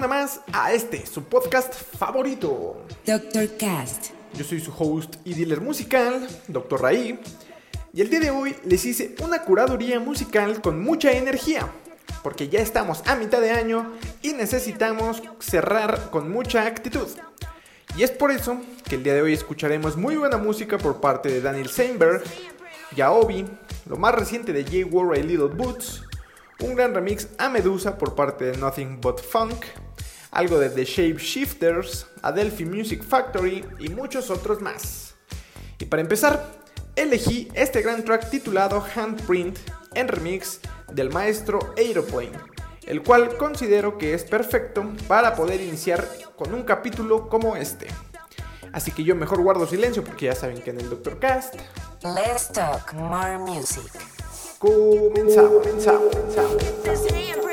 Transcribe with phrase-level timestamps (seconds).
[0.00, 2.86] Semana más a este, su podcast favorito.
[3.04, 3.56] Dr.
[3.58, 4.12] Cast.
[4.32, 6.80] Yo soy su host y dealer musical, Dr.
[6.80, 7.20] Raí,
[7.92, 11.70] y el día de hoy les hice una curaduría musical con mucha energía,
[12.22, 17.08] porque ya estamos a mitad de año y necesitamos cerrar con mucha actitud.
[17.94, 18.58] Y es por eso
[18.88, 22.22] que el día de hoy escucharemos muy buena música por parte de Daniel Seinberg,
[22.96, 23.44] Yaobi,
[23.84, 26.04] lo más reciente de Jay Warra y Little Boots,
[26.62, 29.64] un gran remix a Medusa por parte de Nothing But Funk,
[30.30, 35.14] algo de The Shape Shifters, Adelphi Music Factory y muchos otros más.
[35.78, 36.44] Y para empezar,
[36.96, 39.58] elegí este gran track titulado Handprint
[39.94, 40.60] en remix
[40.92, 42.38] del maestro Aeroplane,
[42.86, 46.06] el cual considero que es perfecto para poder iniciar
[46.36, 47.86] con un capítulo como este.
[48.72, 51.56] Así que yo mejor guardo silencio porque ya saben que en el Doctor Cast
[52.02, 53.92] Let's talk more music.
[54.58, 57.49] comenzamos, comenzamos, comenzamos.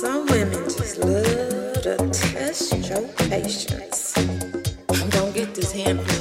[0.00, 4.16] Some women just love to test your patience.
[4.16, 6.17] I'm gonna get this handprint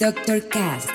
[0.00, 0.40] Dr.
[0.40, 0.89] Cast.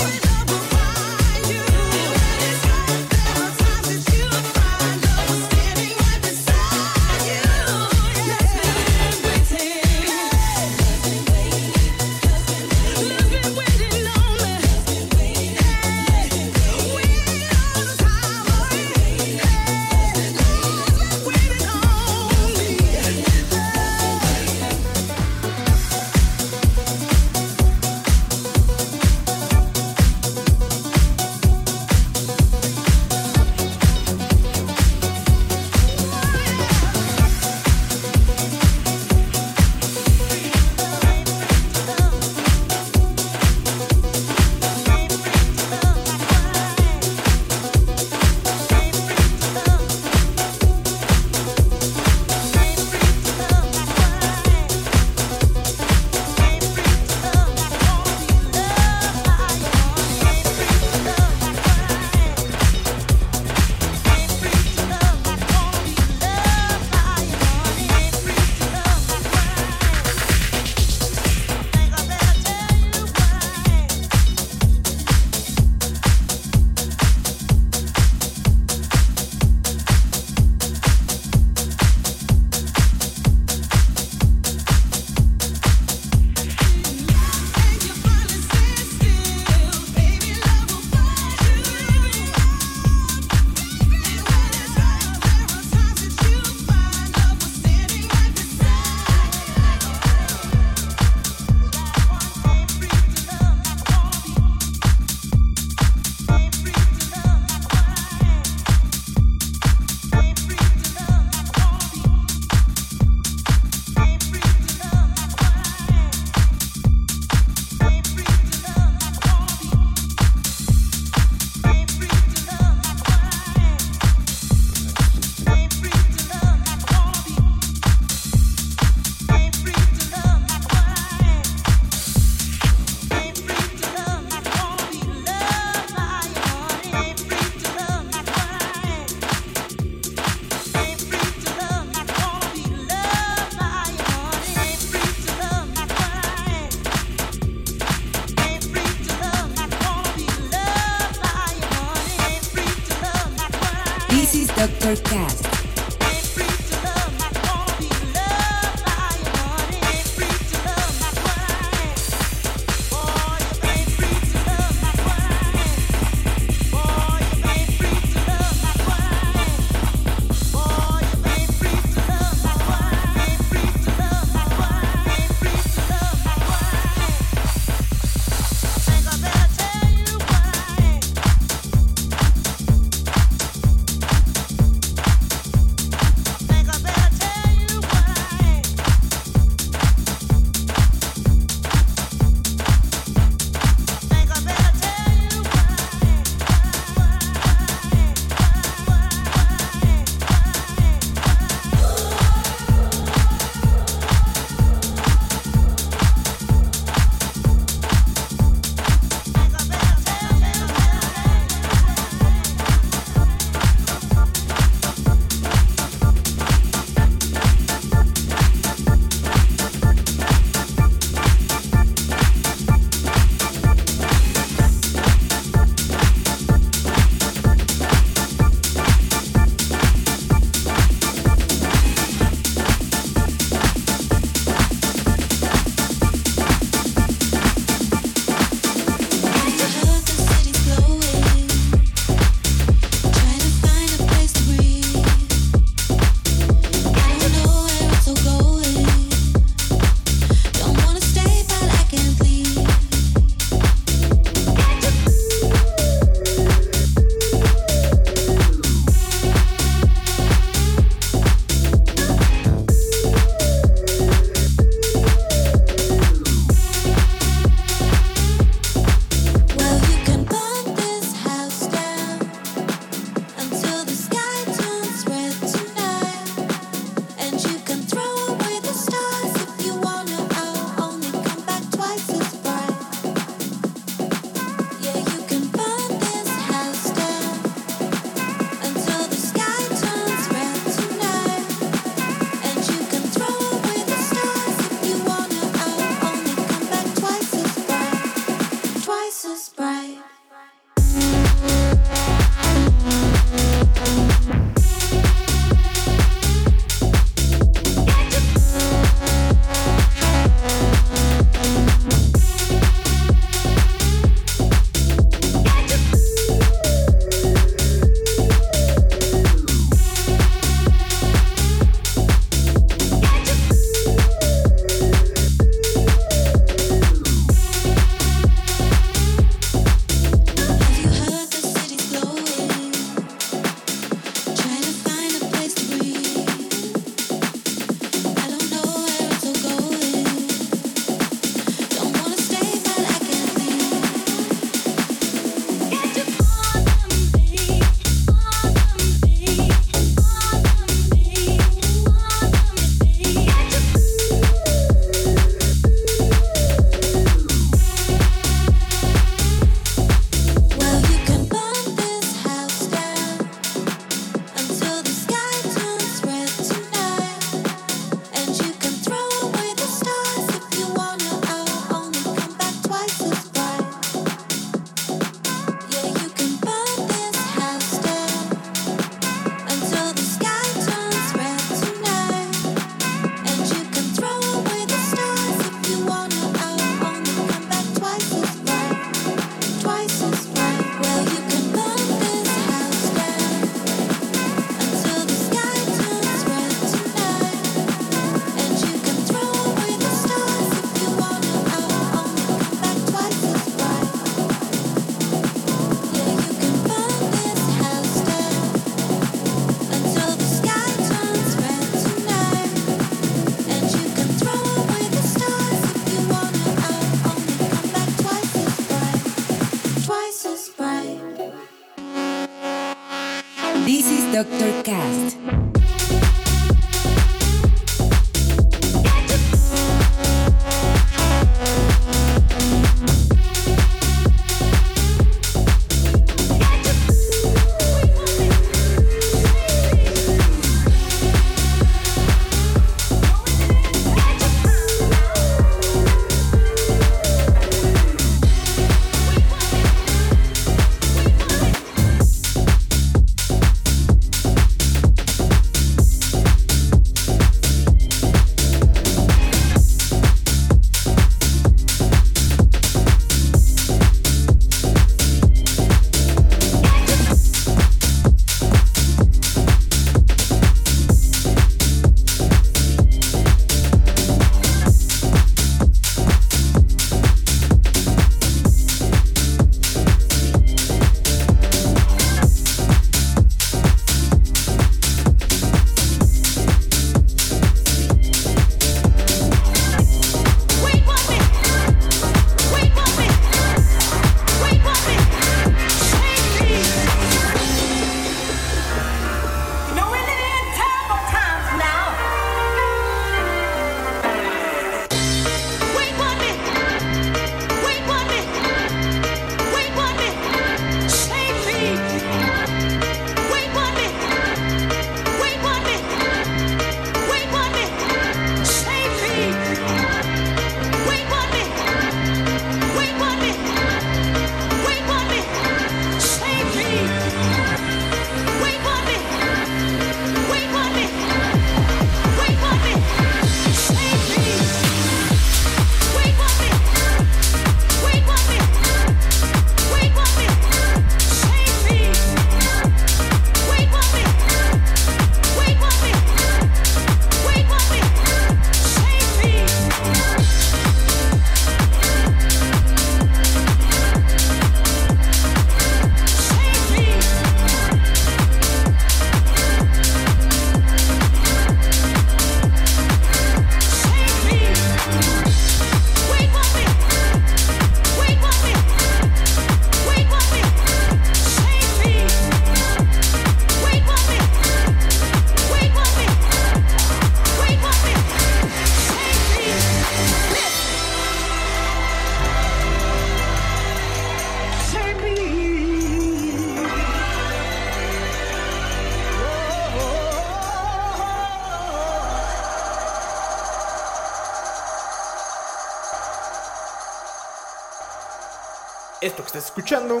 [599.60, 600.00] Escuchando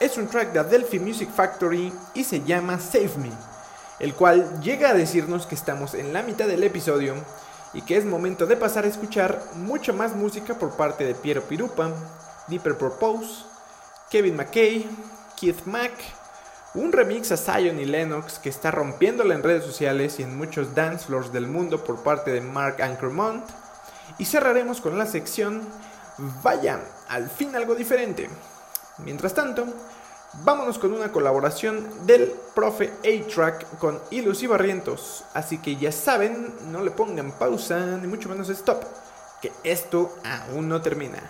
[0.00, 3.30] es un track de Adelphi Music Factory y se llama Save Me,
[4.00, 7.14] el cual llega a decirnos que estamos en la mitad del episodio
[7.72, 11.42] y que es momento de pasar a escuchar mucha más música por parte de Piero
[11.42, 11.92] Pirupa,
[12.48, 13.44] Deeper Purpose,
[14.10, 14.88] Kevin McKay,
[15.36, 15.92] Keith Mack,
[16.74, 20.74] un remix a Zion y Lennox que está rompiéndola en redes sociales y en muchos
[20.74, 23.48] dance floors del mundo por parte de Mark Ankermont,
[24.18, 25.62] y cerraremos con la sección
[26.42, 28.28] Vaya, al fin algo diferente.
[28.98, 29.66] Mientras tanto,
[30.44, 35.24] vámonos con una colaboración del profe A-Track con Ilus y Barrientos.
[35.34, 38.82] Así que ya saben, no le pongan pausa ni mucho menos stop,
[39.40, 41.22] que esto aún no termina.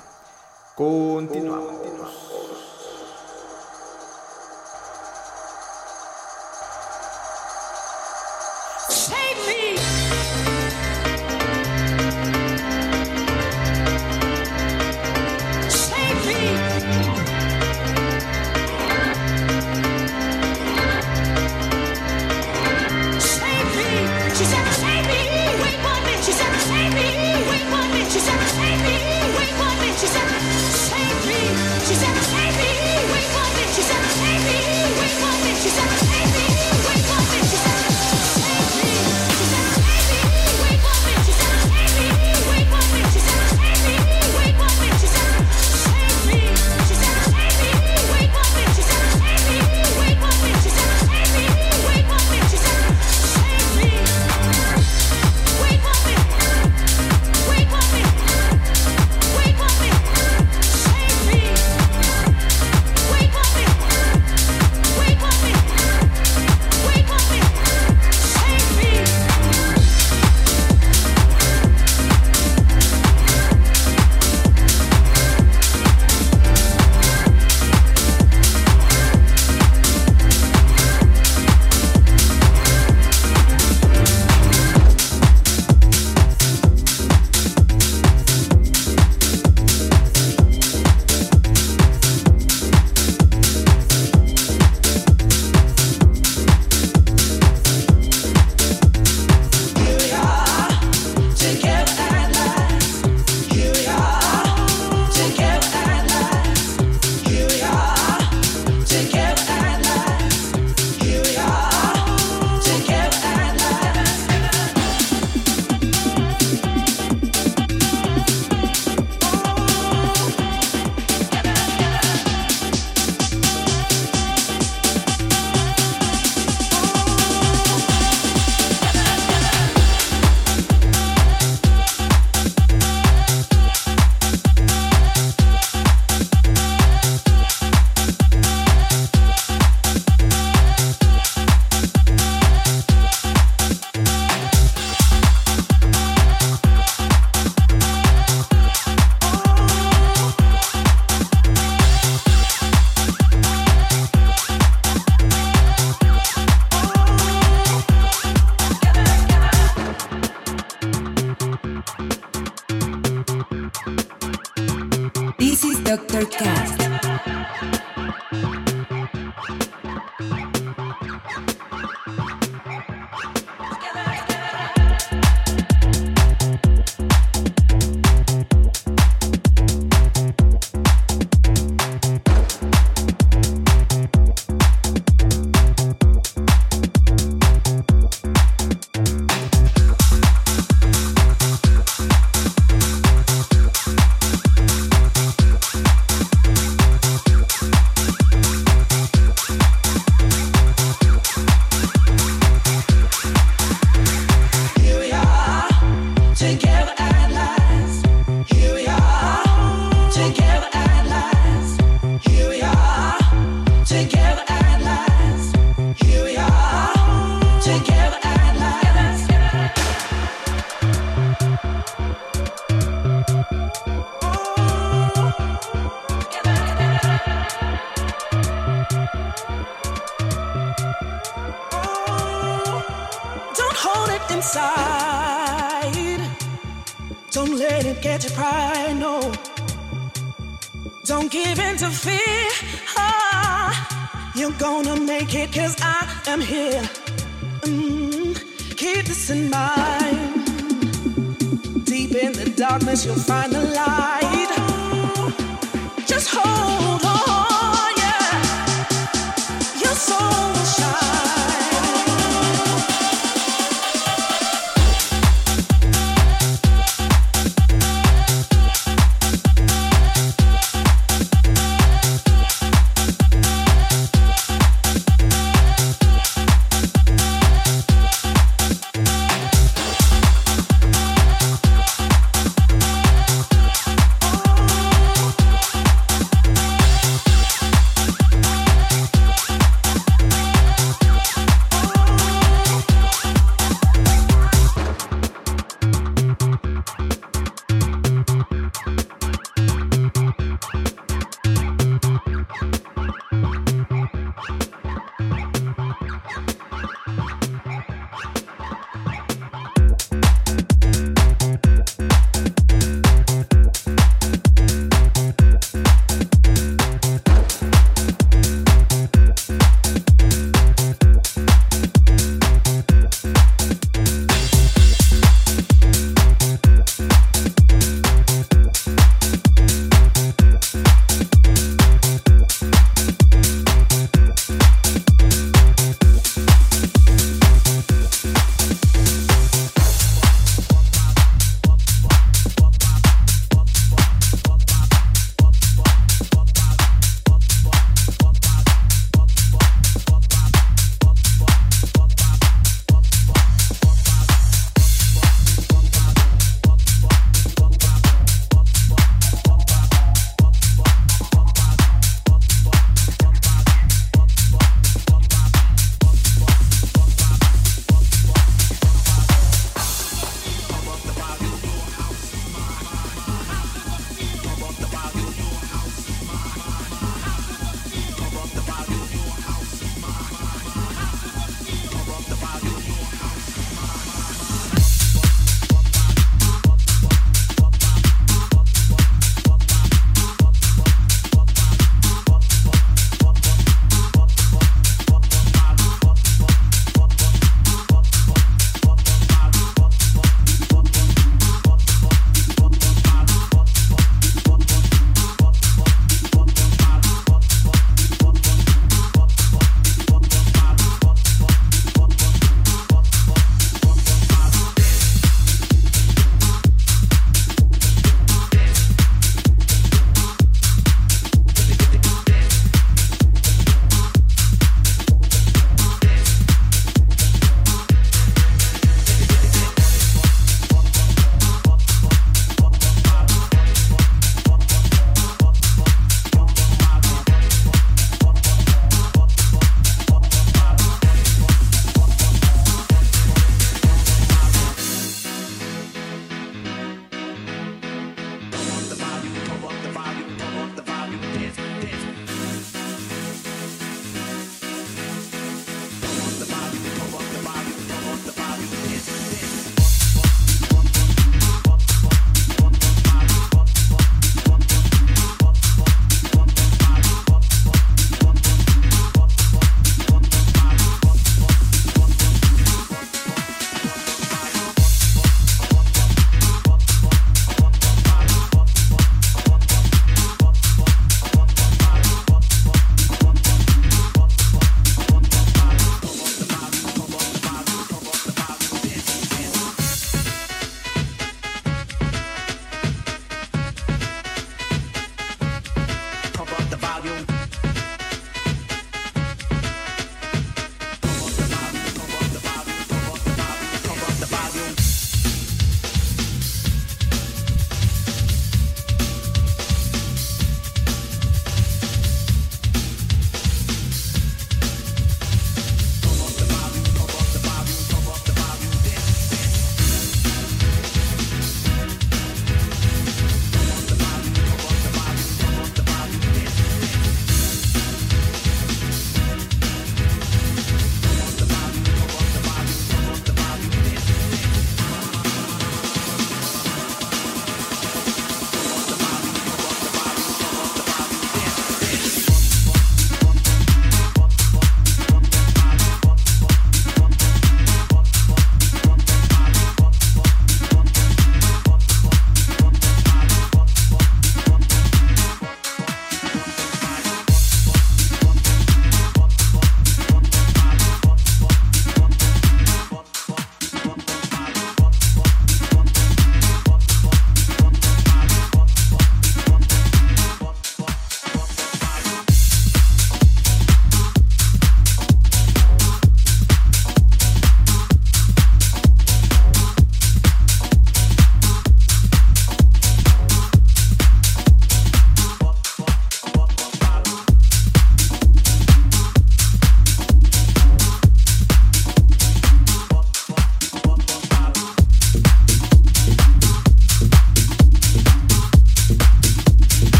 [0.74, 2.65] Continuamos.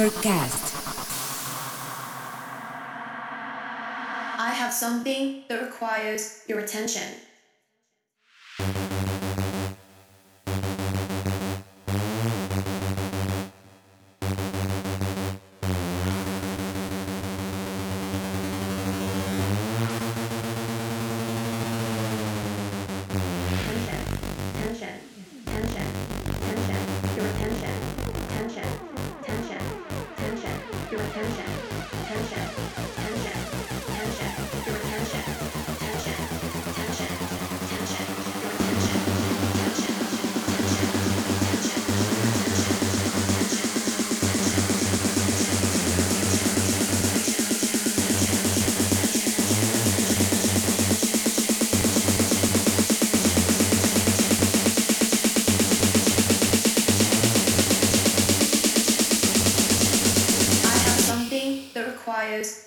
[0.00, 0.39] Dr.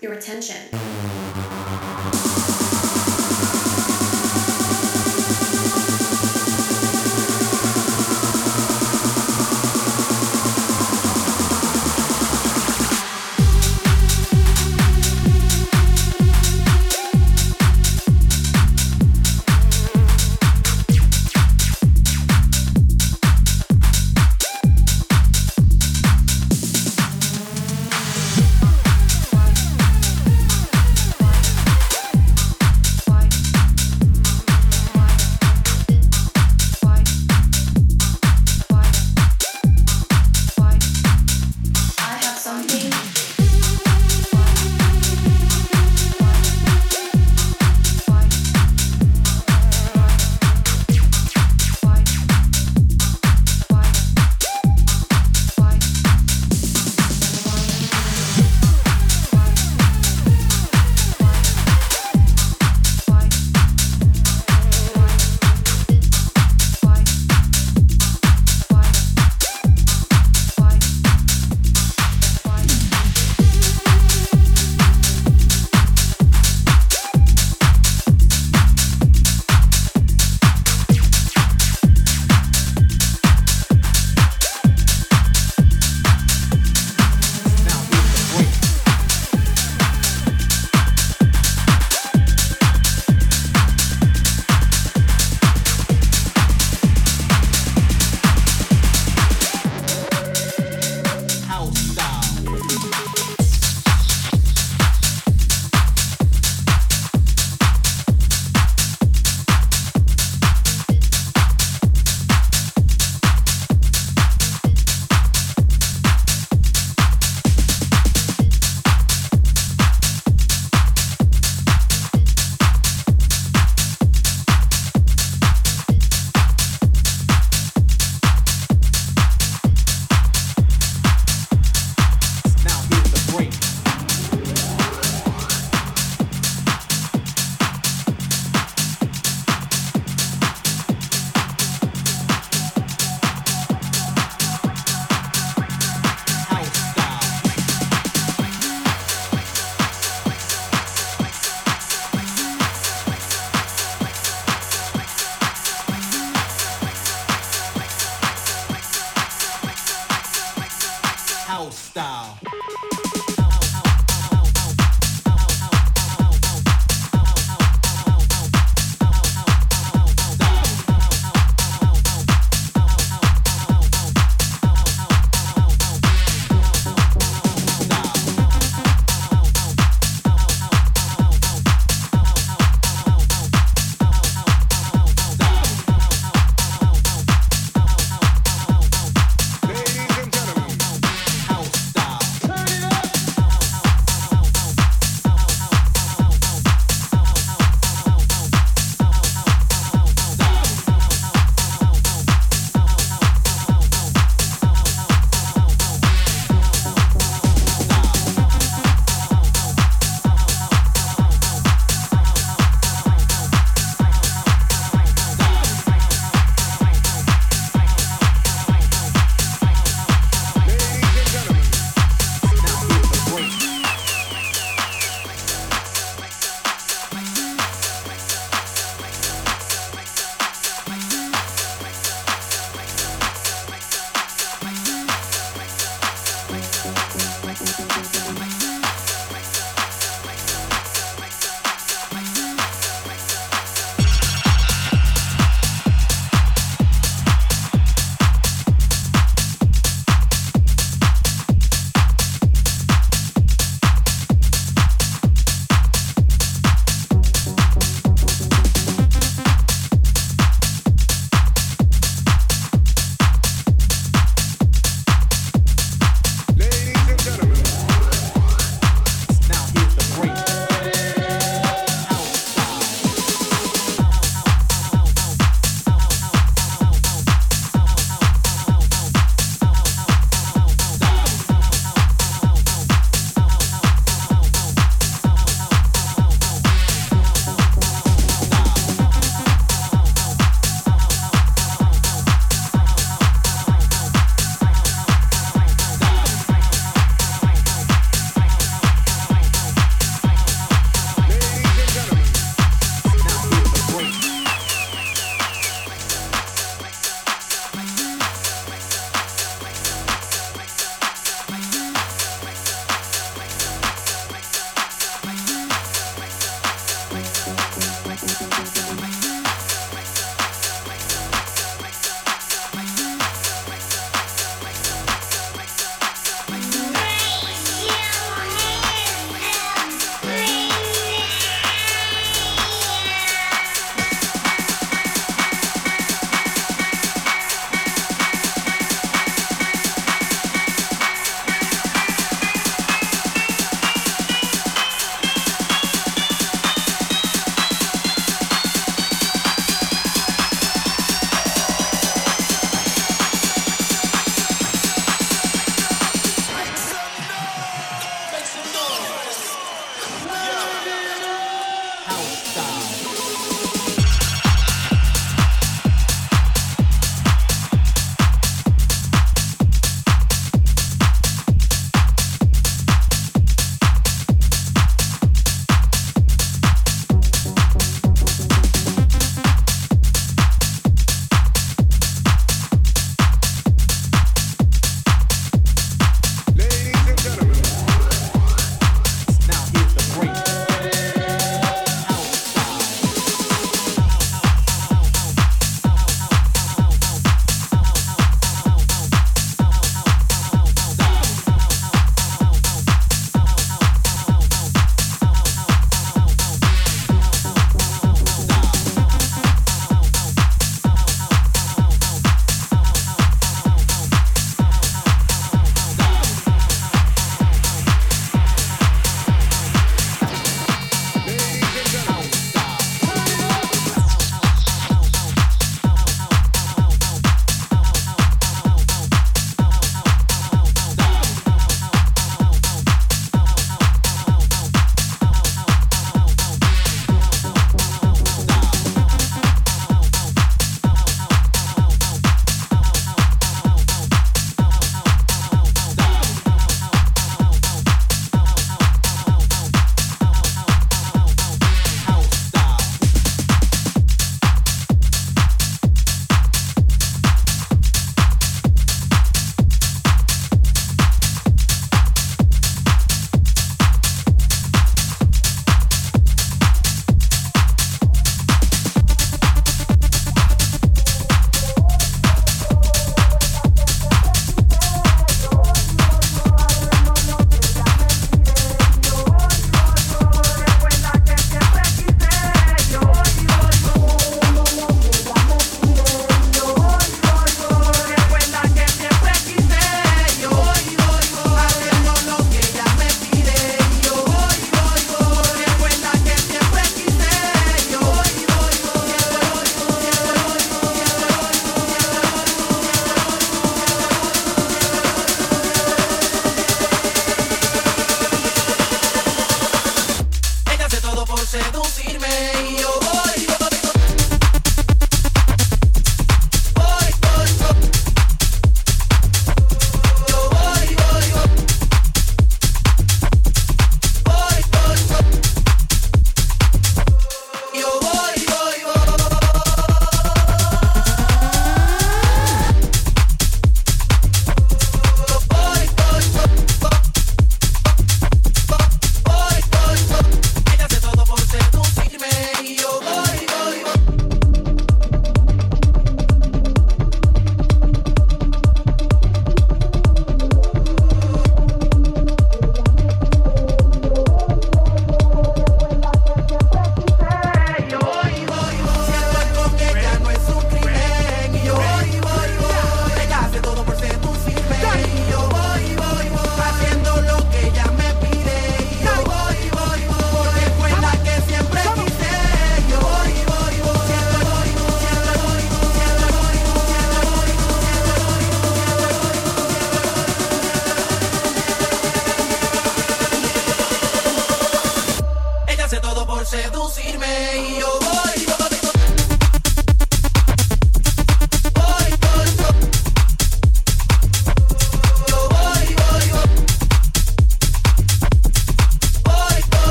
[0.00, 1.67] your attention.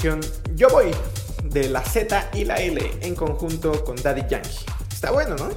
[0.00, 0.92] Yo Voy
[1.42, 4.64] de la Z y la L en conjunto con Daddy Yankee?
[4.92, 5.48] Está bueno, ¿no?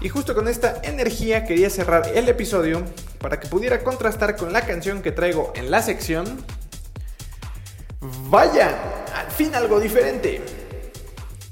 [0.00, 2.82] Y justo con esta energía quería cerrar el episodio
[3.20, 6.42] para que pudiera contrastar con la canción que traigo en la sección.
[8.30, 10.40] Vaya, al fin algo diferente.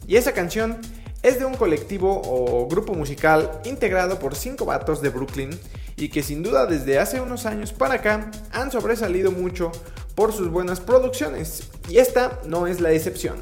[0.06, 0.78] Y esa canción
[1.22, 5.50] es de un colectivo o grupo musical integrado por cinco vatos de Brooklyn
[5.96, 9.70] y que sin duda desde hace unos años para acá han sobresalido mucho
[10.14, 11.68] por sus buenas producciones.
[11.88, 13.36] Y esta no es la excepción.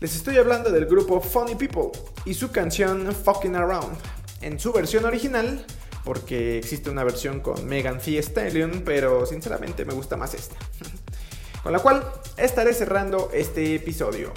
[0.00, 1.90] Les estoy hablando del grupo Funny People
[2.24, 3.96] y su canción Fucking Around.
[4.40, 5.64] En su versión original,
[6.04, 10.56] porque existe una versión con Megan Thee Stallion, pero sinceramente me gusta más esta.
[11.62, 12.04] Con la cual
[12.36, 14.32] estaré cerrando este episodio.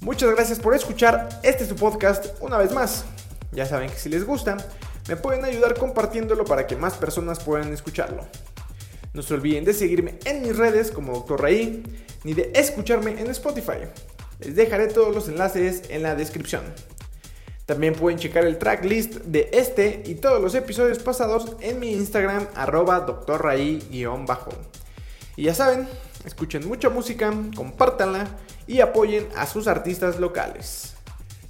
[0.00, 3.06] Muchas gracias por escuchar este es su podcast una vez más.
[3.50, 4.58] Ya saben que si les gusta,
[5.08, 8.26] me pueden ayudar compartiéndolo para que más personas puedan escucharlo.
[9.18, 11.42] No se olviden de seguirme en mis redes como Dr.
[11.42, 11.82] Raí,
[12.22, 13.80] ni de escucharme en Spotify.
[14.38, 16.62] Les dejaré todos los enlaces en la descripción.
[17.66, 22.46] También pueden checar el tracklist de este y todos los episodios pasados en mi Instagram
[23.26, 24.52] drraí-bajo.
[25.34, 25.88] Y ya saben,
[26.24, 28.28] escuchen mucha música, compártanla
[28.68, 30.94] y apoyen a sus artistas locales.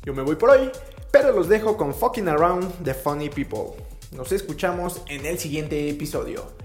[0.05, 0.71] Yo me voy por hoy,
[1.11, 3.77] pero los dejo con Fucking Around the Funny People.
[4.13, 6.57] Nos escuchamos en el siguiente episodio.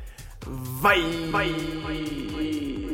[0.81, 1.31] バイ。
[1.31, 2.92] バイ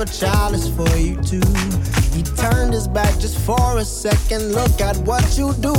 [0.00, 1.40] grab a chalice for you too.
[2.14, 4.52] He turned his back just for a second.
[4.52, 5.74] Look at what you do.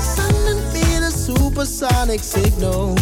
[0.00, 2.96] Sending me the supersonic signal.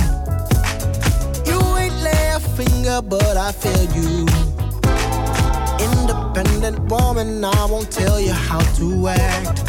[1.46, 4.26] You ain't lay a finger, but I feel you.
[5.80, 9.62] Independent woman, I won't tell you how to act.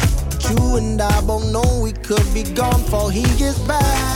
[0.50, 4.15] You and I both know we could be gone before he gets back.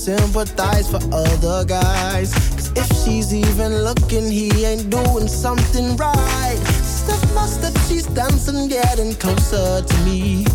[0.00, 2.32] Sympathize for other guys.
[2.56, 6.58] Cause if she's even looking, he ain't doing something right.
[6.82, 10.46] Step by step, she's dancing, getting closer to me.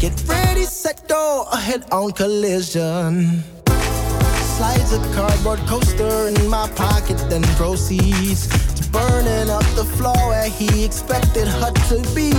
[0.00, 3.44] Get ready, set, go, head on collision.
[4.56, 10.48] slides a cardboard coaster in my pocket, then proceeds to burning up the floor where
[10.48, 12.37] he expected her to be.